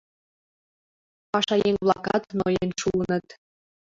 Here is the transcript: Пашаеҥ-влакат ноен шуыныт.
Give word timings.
Пашаеҥ-влакат 1.31 2.23
ноен 2.39 2.69
шуыныт. 2.79 3.27